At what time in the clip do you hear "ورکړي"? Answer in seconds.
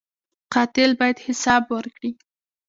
1.75-2.11